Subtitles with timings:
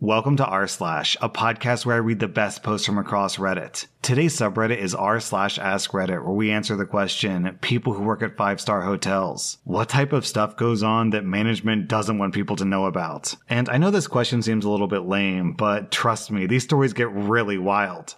[0.00, 3.88] Welcome to r slash, a podcast where I read the best posts from across Reddit.
[4.00, 8.22] Today's subreddit is r slash ask Reddit, where we answer the question: people who work
[8.22, 9.58] at five star hotels.
[9.64, 13.34] What type of stuff goes on that management doesn't want people to know about?
[13.48, 16.92] And I know this question seems a little bit lame, but trust me, these stories
[16.92, 18.14] get really wild.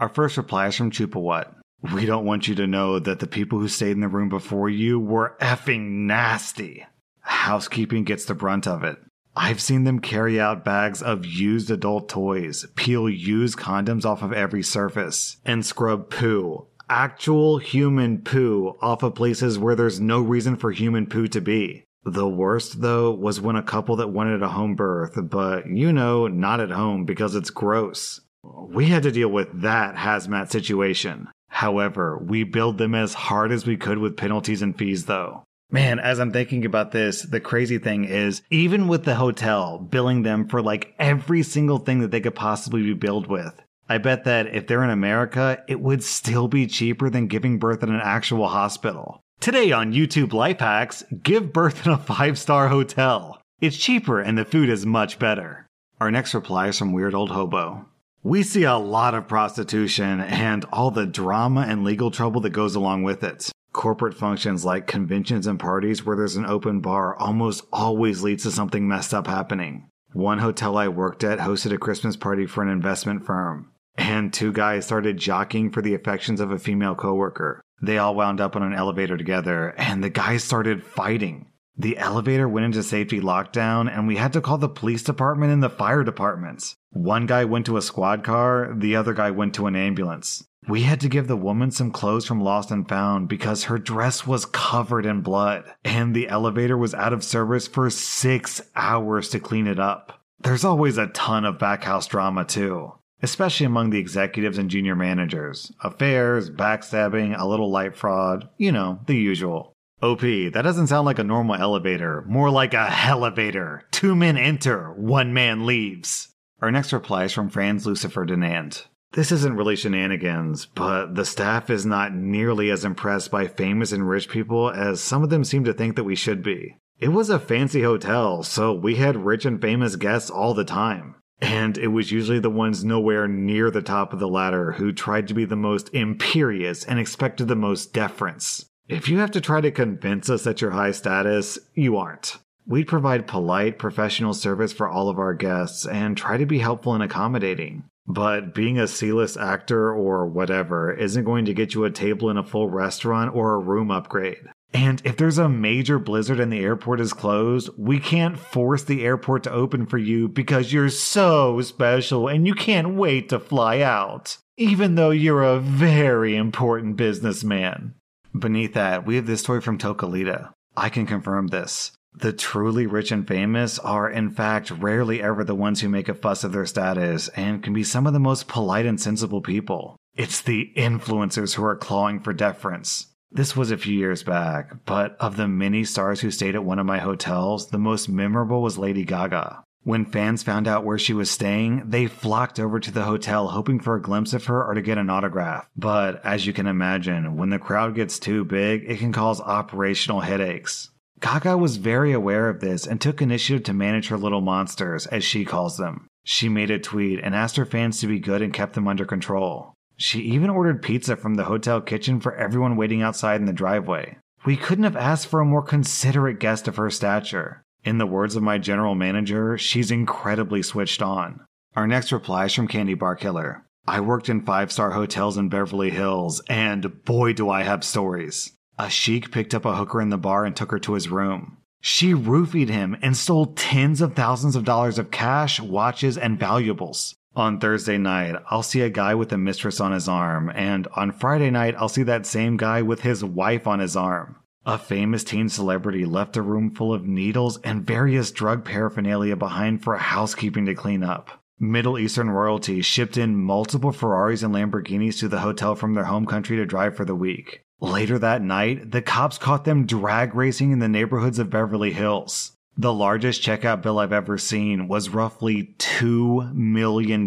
[0.00, 1.54] Our first reply is from Chupawat.
[1.92, 4.70] We don't want you to know that the people who stayed in the room before
[4.70, 6.86] you were effing nasty.
[7.20, 8.96] Housekeeping gets the brunt of it.
[9.42, 14.34] I've seen them carry out bags of used adult toys, peel used condoms off of
[14.34, 20.56] every surface, and scrub poo, actual human poo, off of places where there's no reason
[20.56, 21.84] for human poo to be.
[22.04, 26.26] The worst, though, was when a couple that wanted a home birth, but you know,
[26.28, 28.20] not at home because it's gross.
[28.44, 31.28] We had to deal with that hazmat situation.
[31.48, 35.44] However, we billed them as hard as we could with penalties and fees, though.
[35.72, 40.22] Man, as I'm thinking about this, the crazy thing is, even with the hotel billing
[40.22, 44.24] them for like every single thing that they could possibly be billed with, I bet
[44.24, 48.00] that if they're in America, it would still be cheaper than giving birth in an
[48.02, 49.20] actual hospital.
[49.38, 53.40] Today on YouTube Life Hacks, give birth in a five star hotel.
[53.60, 55.68] It's cheaper and the food is much better.
[56.00, 57.86] Our next reply is from Weird Old Hobo.
[58.24, 62.74] We see a lot of prostitution and all the drama and legal trouble that goes
[62.74, 63.50] along with it.
[63.72, 68.50] Corporate functions like conventions and parties where there's an open bar almost always leads to
[68.50, 69.88] something messed up happening.
[70.12, 74.52] One hotel I worked at hosted a Christmas party for an investment firm, and two
[74.52, 77.62] guys started jockeying for the affections of a female coworker.
[77.80, 81.46] They all wound up on an elevator together, and the guys started fighting.
[81.76, 85.62] The elevator went into safety lockdown, and we had to call the police department and
[85.62, 86.76] the fire departments.
[86.90, 90.44] One guy went to a squad car, the other guy went to an ambulance.
[90.68, 94.26] We had to give the woman some clothes from Lost and Found because her dress
[94.26, 99.40] was covered in blood, and the elevator was out of service for six hours to
[99.40, 100.20] clean it up.
[100.38, 105.72] There's always a ton of backhouse drama, too, especially among the executives and junior managers.
[105.82, 109.69] Affairs, backstabbing, a little light fraud, you know, the usual.
[110.02, 113.84] OP, that doesn't sound like a normal elevator, more like a elevator.
[113.90, 116.28] Two men enter, one man leaves.
[116.62, 118.86] Our next reply is from Franz Lucifer Denant.
[119.12, 124.08] This isn't really shenanigans, but the staff is not nearly as impressed by famous and
[124.08, 126.76] rich people as some of them seem to think that we should be.
[126.98, 131.16] It was a fancy hotel, so we had rich and famous guests all the time.
[131.40, 135.26] And it was usually the ones nowhere near the top of the ladder who tried
[135.28, 138.66] to be the most imperious and expected the most deference.
[138.90, 142.38] If you have to try to convince us that you're high status, you aren't.
[142.66, 146.94] We'd provide polite, professional service for all of our guests and try to be helpful
[146.94, 147.84] and accommodating.
[148.08, 152.30] But being a C list actor or whatever isn't going to get you a table
[152.30, 154.48] in a full restaurant or a room upgrade.
[154.74, 159.04] And if there's a major blizzard and the airport is closed, we can't force the
[159.04, 163.82] airport to open for you because you're so special and you can't wait to fly
[163.82, 167.94] out, even though you're a very important businessman.
[168.38, 170.52] Beneath that, we have this story from Tokalita.
[170.76, 171.92] I can confirm this.
[172.12, 176.14] The truly rich and famous are, in fact, rarely ever the ones who make a
[176.14, 179.96] fuss of their status and can be some of the most polite and sensible people.
[180.14, 183.06] It's the influencers who are clawing for deference.
[183.30, 186.80] This was a few years back, but of the many stars who stayed at one
[186.80, 189.62] of my hotels, the most memorable was Lady Gaga.
[189.82, 193.80] When fans found out where she was staying, they flocked over to the hotel hoping
[193.80, 195.68] for a glimpse of her or to get an autograph.
[195.74, 200.20] But as you can imagine, when the crowd gets too big, it can cause operational
[200.20, 200.90] headaches.
[201.20, 205.24] Gaga was very aware of this and took initiative to manage her little monsters, as
[205.24, 206.08] she calls them.
[206.24, 209.04] She made a tweet and asked her fans to be good and kept them under
[209.04, 209.74] control.
[209.96, 214.18] She even ordered pizza from the hotel kitchen for everyone waiting outside in the driveway.
[214.44, 217.62] We couldn't have asked for a more considerate guest of her stature.
[217.84, 221.40] In the words of my general manager, she's incredibly switched on.
[221.74, 223.64] Our next reply is from Candy Bar Killer.
[223.88, 228.52] I worked in five star hotels in Beverly Hills, and boy, do I have stories.
[228.78, 231.56] A sheik picked up a hooker in the bar and took her to his room.
[231.80, 237.14] She roofied him and stole tens of thousands of dollars of cash, watches, and valuables.
[237.34, 241.12] On Thursday night, I'll see a guy with a mistress on his arm, and on
[241.12, 244.36] Friday night, I'll see that same guy with his wife on his arm.
[244.66, 249.82] A famous teen celebrity left a room full of needles and various drug paraphernalia behind
[249.82, 251.42] for housekeeping to clean up.
[251.58, 256.26] Middle Eastern royalty shipped in multiple Ferraris and Lamborghinis to the hotel from their home
[256.26, 257.64] country to drive for the week.
[257.80, 262.52] Later that night, the cops caught them drag racing in the neighborhoods of Beverly Hills.
[262.76, 267.26] The largest checkout bill I've ever seen was roughly $2 million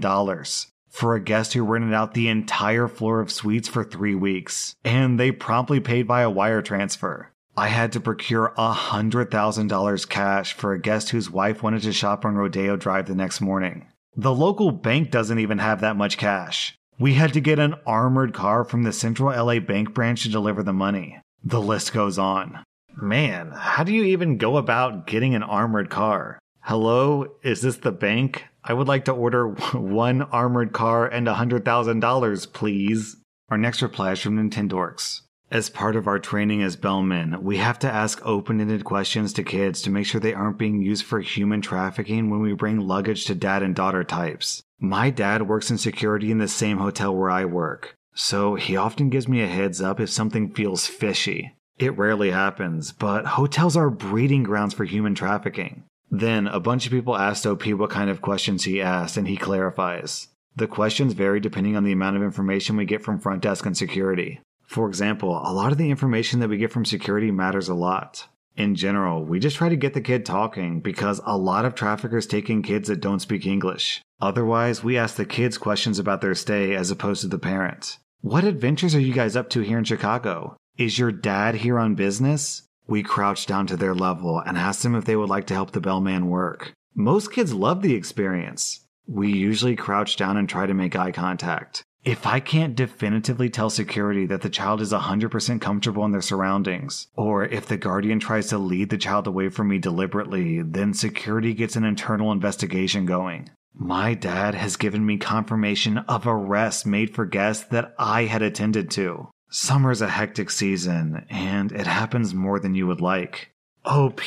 [0.93, 5.19] for a guest who rented out the entire floor of suites for three weeks, and
[5.19, 7.31] they promptly paid via wire transfer.
[7.57, 12.35] I had to procure $100,000 cash for a guest whose wife wanted to shop on
[12.35, 13.87] Rodeo Drive the next morning.
[14.15, 16.77] The local bank doesn't even have that much cash.
[16.99, 20.61] We had to get an armored car from the Central LA Bank branch to deliver
[20.61, 21.19] the money.
[21.43, 22.63] The list goes on.
[22.95, 26.37] Man, how do you even go about getting an armored car?
[26.67, 28.45] Hello, is this the bank?
[28.63, 33.17] I would like to order one armored car and $100,000, please.
[33.49, 35.23] Our next reply is from Nintendorks.
[35.51, 39.43] As part of our training as bellmen, we have to ask open ended questions to
[39.43, 43.25] kids to make sure they aren't being used for human trafficking when we bring luggage
[43.25, 44.63] to dad and daughter types.
[44.79, 49.09] My dad works in security in the same hotel where I work, so he often
[49.09, 51.57] gives me a heads up if something feels fishy.
[51.77, 55.83] It rarely happens, but hotels are breeding grounds for human trafficking.
[56.13, 59.35] Then a bunch of people asked OP what kind of questions he asked, and he
[59.35, 60.27] clarifies.
[60.55, 63.75] The questions vary depending on the amount of information we get from front desk and
[63.75, 64.39] security.
[64.63, 68.27] For example, a lot of the information that we get from security matters a lot.
[68.55, 72.27] In general, we just try to get the kid talking because a lot of traffickers
[72.27, 73.99] take in kids that don't speak English.
[74.21, 77.97] Otherwise, we ask the kids questions about their stay as opposed to the parents.
[78.21, 80.57] What adventures are you guys up to here in Chicago?
[80.77, 82.61] Is your dad here on business?
[82.87, 85.71] We crouched down to their level and asked them if they would like to help
[85.71, 86.73] the bellman work.
[86.95, 88.81] Most kids love the experience.
[89.07, 91.83] We usually crouch down and try to make eye contact.
[92.05, 97.07] If I can't definitively tell security that the child is 100% comfortable in their surroundings,
[97.15, 101.53] or if the guardian tries to lead the child away from me deliberately, then security
[101.53, 103.49] gets an internal investigation going.
[103.73, 108.91] My dad has given me confirmation of arrests made for guests that I had attended
[108.91, 109.29] to.
[109.55, 113.51] Summer's a hectic season, and it happens more than you would like.
[113.85, 114.23] Oh, OP,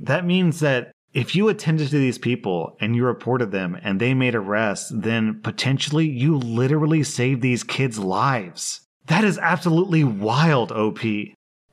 [0.00, 4.14] that means that if you attended to these people and you reported them and they
[4.14, 8.80] made arrests, then potentially you literally saved these kids' lives.
[9.04, 11.00] That is absolutely wild, OP.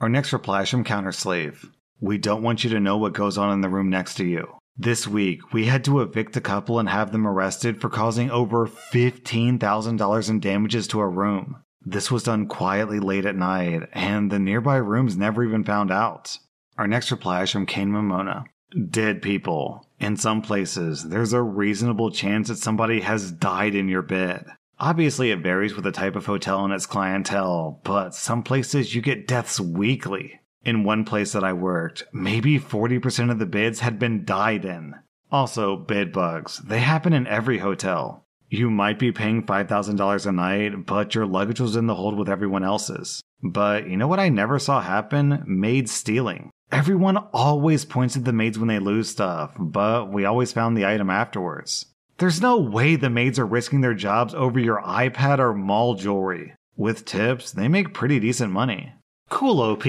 [0.02, 1.66] Our next reply is from Counterslave.
[2.02, 4.50] We don't want you to know what goes on in the room next to you.
[4.78, 8.68] This week, we had to evict a couple and have them arrested for causing over
[8.68, 11.64] $15,000 in damages to a room.
[11.86, 16.38] This was done quietly late at night, and the nearby rooms never even found out.
[16.78, 18.46] Our next reply is from Kane Momona.
[18.90, 19.88] Dead people.
[20.00, 24.46] In some places, there's a reasonable chance that somebody has died in your bed.
[24.80, 29.02] Obviously, it varies with the type of hotel and its clientele, but some places you
[29.02, 30.40] get deaths weekly.
[30.64, 34.94] In one place that I worked, maybe 40% of the beds had been died in.
[35.32, 36.60] Also, bed bugs.
[36.60, 38.27] They happen in every hotel.
[38.50, 42.30] You might be paying $5,000 a night, but your luggage was in the hold with
[42.30, 43.22] everyone else's.
[43.44, 45.44] But you know what I never saw happen?
[45.46, 46.50] Maid stealing.
[46.72, 50.86] Everyone always points at the maids when they lose stuff, but we always found the
[50.86, 51.86] item afterwards.
[52.18, 56.56] There's no way the maids are risking their jobs over your iPad or mall jewelry.
[56.76, 58.94] With tips, they make pretty decent money.
[59.30, 59.84] Cool, OP,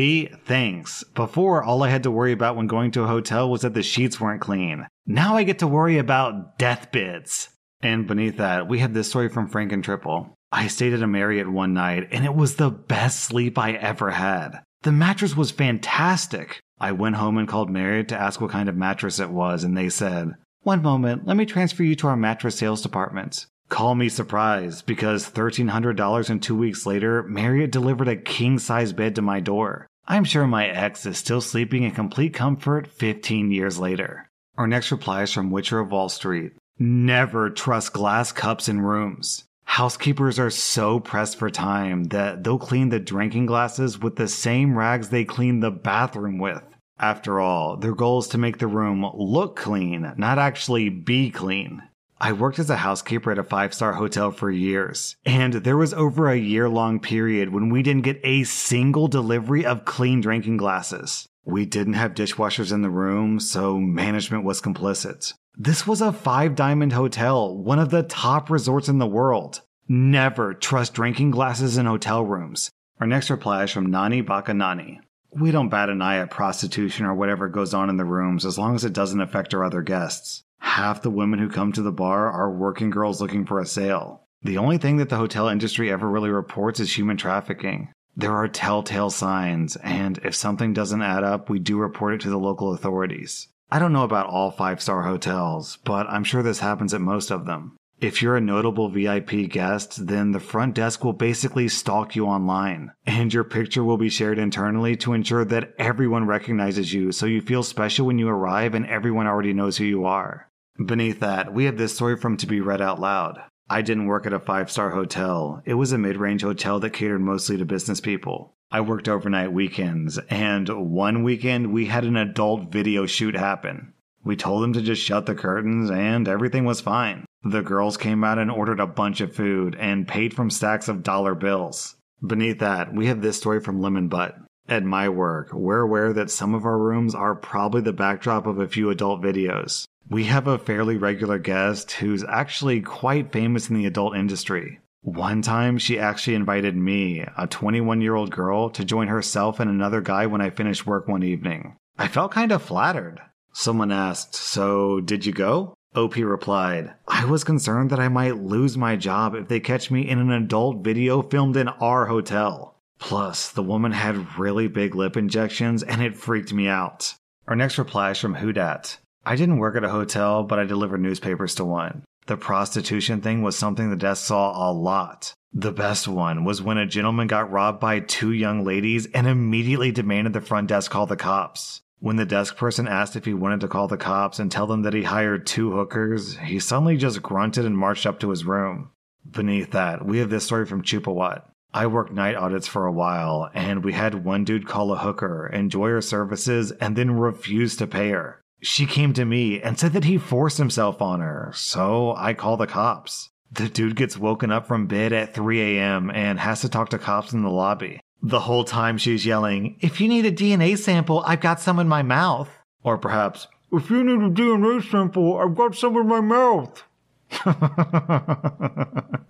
[0.45, 1.05] thanks.
[1.15, 3.83] Before, all I had to worry about when going to a hotel was that the
[3.83, 4.87] sheets weren't clean.
[5.07, 7.49] Now I get to worry about death bids.
[7.81, 10.35] And beneath that, we have this story from Frank and Triple.
[10.51, 14.11] I stayed at a Marriott one night, and it was the best sleep I ever
[14.11, 14.63] had.
[14.83, 16.61] The mattress was fantastic.
[16.81, 19.77] I went home and called Marriott to ask what kind of mattress it was, and
[19.77, 23.47] they said, One moment, let me transfer you to our mattress sales department.
[23.69, 29.15] Call me surprised, because $1,300 and two weeks later, Marriott delivered a king size bed
[29.17, 29.87] to my door.
[30.07, 34.31] I'm sure my ex is still sleeping in complete comfort 15 years later.
[34.57, 36.53] Our next reply is from Witcher of Wall Street.
[36.81, 39.43] Never trust glass cups in rooms.
[39.65, 44.79] Housekeepers are so pressed for time that they'll clean the drinking glasses with the same
[44.79, 46.63] rags they clean the bathroom with.
[47.01, 51.83] After all, their goal is to make the room look clean, not actually be clean.
[52.21, 55.93] I worked as a housekeeper at a five star hotel for years, and there was
[55.95, 60.59] over a year long period when we didn't get a single delivery of clean drinking
[60.59, 61.29] glasses.
[61.49, 65.33] We didn't have dishwashers in the room, so management was complicit.
[65.57, 69.63] This was a five diamond hotel, one of the top resorts in the world.
[69.89, 72.71] Never trust drinking glasses in hotel rooms.
[73.01, 75.01] Our next reply is from Nani Baka Nani.
[75.31, 78.59] We don't bat an eye at prostitution or whatever goes on in the rooms as
[78.59, 80.45] long as it doesn't affect our other guests.
[80.59, 84.27] Half the women who come to the bar are working girls looking for a sale.
[84.43, 87.89] The only thing that the hotel industry ever really reports is human trafficking.
[88.19, 92.31] There are telltale signs, and if something doesn't add up, we do report it to
[92.31, 93.47] the local authorities.
[93.71, 97.31] I don't know about all five star hotels, but I'm sure this happens at most
[97.31, 97.77] of them.
[98.01, 102.91] If you're a notable VIP guest, then the front desk will basically stalk you online,
[103.07, 107.41] and your picture will be shared internally to ensure that everyone recognizes you so you
[107.41, 110.51] feel special when you arrive and everyone already knows who you are.
[110.85, 113.43] Beneath that, we have this story from To Be Read Out Loud.
[113.71, 115.63] I didn't work at a five star hotel.
[115.67, 118.55] It was a mid range hotel that catered mostly to business people.
[118.71, 123.93] I worked overnight weekends, and one weekend we had an adult video shoot happen.
[124.25, 127.25] We told them to just shut the curtains, and everything was fine.
[127.43, 131.03] The girls came out and ordered a bunch of food and paid from stacks of
[131.03, 131.97] dollar bills.
[132.27, 134.37] Beneath that, we have this story from Lemon Butt.
[134.69, 138.59] At my work, we're aware that some of our rooms are probably the backdrop of
[138.59, 139.87] a few adult videos.
[140.11, 144.81] We have a fairly regular guest who's actually quite famous in the adult industry.
[145.03, 149.71] One time, she actually invited me, a 21 year old girl, to join herself and
[149.71, 151.77] another guy when I finished work one evening.
[151.99, 153.21] I felt kind of flattered.
[153.53, 155.75] Someone asked, So, did you go?
[155.95, 160.09] OP replied, I was concerned that I might lose my job if they catch me
[160.09, 162.77] in an adult video filmed in our hotel.
[162.99, 167.15] Plus, the woman had really big lip injections and it freaked me out.
[167.47, 168.97] Our next reply is from Hudat.
[169.29, 172.03] I didn't work at a hotel, but I delivered newspapers to one.
[172.29, 175.35] The prostitution thing was something the desk saw a lot.
[175.53, 179.93] The best one was when a gentleman got robbed by two young ladies and immediately
[179.93, 181.83] demanded the front desk call the cops.
[181.99, 184.81] When the desk person asked if he wanted to call the cops and tell them
[184.81, 188.93] that he hired two hookers, he suddenly just grunted and marched up to his room.
[189.31, 191.43] Beneath that, we have this story from Chupawat.
[191.75, 195.47] I worked night audits for a while, and we had one dude call a hooker,
[195.49, 198.38] enjoy her services, and then refuse to pay her.
[198.61, 202.57] She came to me and said that he forced himself on her, so I call
[202.57, 203.31] the cops.
[203.51, 206.11] The dude gets woken up from bed at 3 a.m.
[206.11, 208.01] and has to talk to cops in the lobby.
[208.21, 211.89] The whole time she's yelling, If you need a DNA sample, I've got some in
[211.89, 212.51] my mouth.
[212.83, 216.83] Or perhaps, If you need a DNA sample, I've got some in my mouth.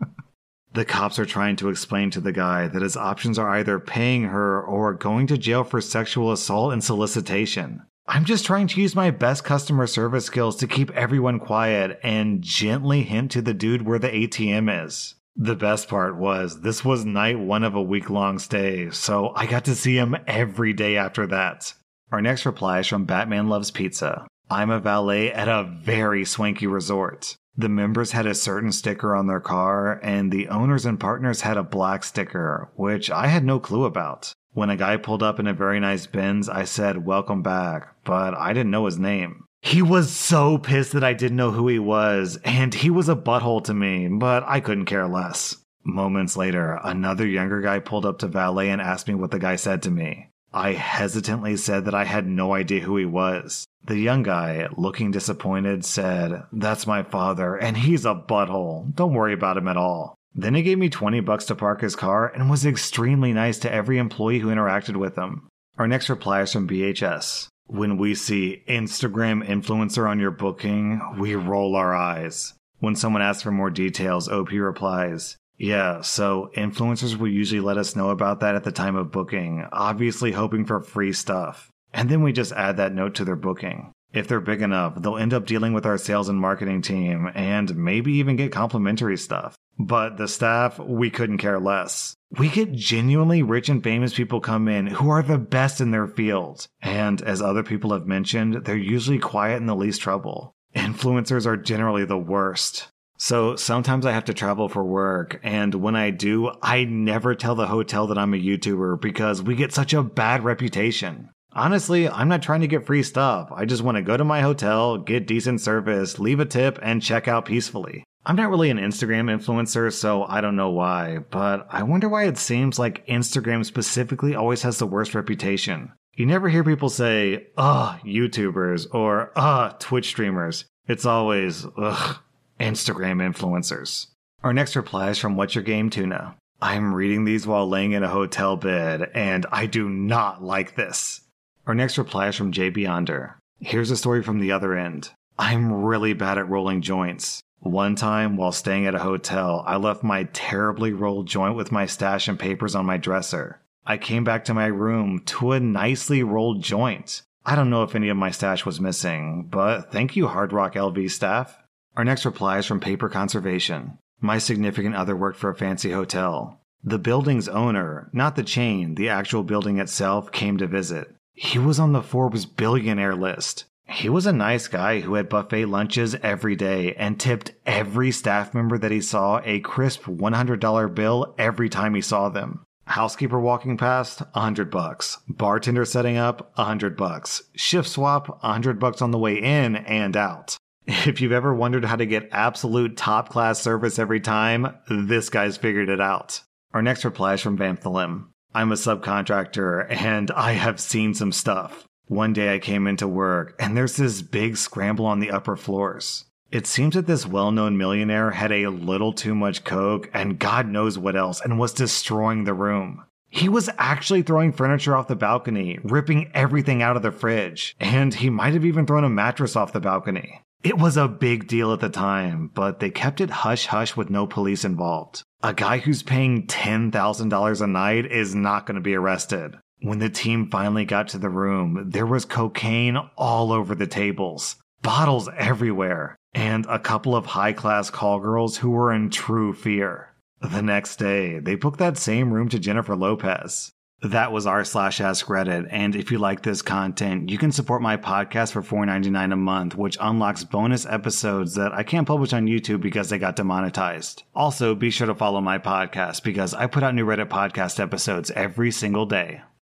[0.79, 4.23] The cops are trying to explain to the guy that his options are either paying
[4.25, 7.83] her or going to jail for sexual assault and solicitation.
[8.11, 12.41] I'm just trying to use my best customer service skills to keep everyone quiet and
[12.41, 15.15] gently hint to the dude where the ATM is.
[15.37, 19.45] The best part was this was night one of a week long stay, so I
[19.45, 21.75] got to see him every day after that.
[22.11, 24.27] Our next reply is from Batman Loves Pizza.
[24.51, 27.37] I'm a valet at a very swanky resort.
[27.59, 31.59] The members had a certain sticker on their car, and the owners and partners had
[31.59, 34.33] a black sticker, which I had no clue about.
[34.53, 38.35] When a guy pulled up in a very nice Benz, I said, Welcome back, but
[38.35, 39.45] I didn't know his name.
[39.61, 43.17] He was so pissed that I didn't know who he was, and he was a
[43.17, 45.57] butthole to me, but I couldn't care less.
[45.85, 49.57] Moments later, another younger guy pulled up to valet and asked me what the guy
[49.57, 50.29] said to me.
[50.53, 53.67] I hesitantly said that I had no idea who he was.
[53.85, 58.95] The young guy, looking disappointed, said, That's my father, and he's a butthole.
[58.95, 60.18] Don't worry about him at all.
[60.39, 63.73] Then he gave me 20 bucks to park his car and was extremely nice to
[63.73, 65.49] every employee who interacted with him.
[65.79, 67.49] Our next reply is from BHS.
[67.67, 72.55] When we see Instagram influencer on your booking, we roll our eyes.
[72.79, 77.97] When someone asks for more details, OP replies, yeah, so influencers will usually let us
[77.97, 81.69] know about that at the time of booking, obviously hoping for free stuff.
[81.93, 83.91] And then we just add that note to their booking.
[84.13, 87.77] If they're big enough, they'll end up dealing with our sales and marketing team and
[87.77, 89.57] maybe even get complimentary stuff.
[89.79, 92.17] But the staff, we couldn't care less.
[92.39, 96.07] We get genuinely rich and famous people come in who are the best in their
[96.07, 96.67] field.
[96.83, 100.55] And as other people have mentioned, they're usually quiet and the least trouble.
[100.75, 102.89] Influencers are generally the worst.
[103.21, 107.57] So sometimes I have to travel for work, and when I do, I never tell
[107.57, 111.31] the hotel that I'm a YouTuber because we get such a bad reputation.
[111.59, 113.51] Honestly, I'm not trying to get free stuff.
[113.53, 117.03] I just want to go to my hotel, get decent service, leave a tip, and
[117.03, 118.05] check out peacefully.
[118.25, 122.27] I'm not really an Instagram influencer, so I don't know why, but I wonder why
[122.29, 125.91] it seems like Instagram specifically always has the worst reputation.
[126.15, 130.65] You never hear people say, ugh, YouTubers, or ugh, Twitch streamers.
[130.87, 132.19] It's always, ugh,
[132.61, 134.07] Instagram influencers.
[134.45, 136.37] Our next reply is from What's Your Game Tuna.
[136.63, 141.23] I'm reading these while laying in a hotel bed, and I do not like this.
[141.69, 143.35] Our next reply is from Jay Beyonder.
[143.61, 145.11] Here's a story from the other end.
[145.39, 147.43] I'm really bad at rolling joints.
[147.59, 151.85] One time, while staying at a hotel, I left my terribly rolled joint with my
[151.85, 153.61] stash and papers on my dresser.
[153.85, 157.21] I came back to my room to a nicely rolled joint.
[157.45, 160.73] I don't know if any of my stash was missing, but thank you, Hard Rock
[160.73, 161.59] LV staff.
[161.99, 163.99] Our next reply is from Paper Conservation.
[164.23, 166.63] My significant other worked for a fancy hotel.
[166.83, 171.15] The building's owner, not the chain, the actual building itself, came to visit.
[171.41, 173.67] He was on the Forbes billionaire list.
[173.87, 178.53] He was a nice guy who had buffet lunches every day and tipped every staff
[178.55, 182.65] member that he saw a crisp $100 bill every time he saw them.
[182.87, 185.17] Housekeeper walking past, 100 bucks.
[185.29, 187.45] Bartender setting up, 100 bucks.
[187.55, 190.57] Shift swap, 100 bucks on the way in and out.
[190.89, 195.57] If you've ever wondered how to get absolute top class service every time, this guy's
[195.57, 196.41] figured it out.
[196.75, 198.27] Our next reply is from Vamthalim.
[198.55, 201.87] I'm a subcontractor and I have seen some stuff.
[202.07, 206.25] One day I came into work and there's this big scramble on the upper floors.
[206.51, 210.67] It seems that this well known millionaire had a little too much coke and God
[210.67, 213.05] knows what else and was destroying the room.
[213.29, 218.15] He was actually throwing furniture off the balcony, ripping everything out of the fridge, and
[218.15, 220.41] he might have even thrown a mattress off the balcony.
[220.65, 224.11] It was a big deal at the time, but they kept it hush hush with
[224.11, 225.23] no police involved.
[225.43, 229.55] A guy who's paying $10,000 a night is not going to be arrested.
[229.81, 234.57] When the team finally got to the room, there was cocaine all over the tables,
[234.83, 240.09] bottles everywhere, and a couple of high class call girls who were in true fear.
[240.41, 243.71] The next day, they booked that same room to Jennifer Lopez.
[244.03, 247.83] That was r slash ask Reddit, and if you like this content, you can support
[247.83, 252.47] my podcast for $4.99 a month, which unlocks bonus episodes that I can't publish on
[252.47, 254.23] YouTube because they got demonetized.
[254.37, 258.31] Also, be sure to follow my podcast because I put out new Reddit podcast episodes
[258.31, 259.43] every single day.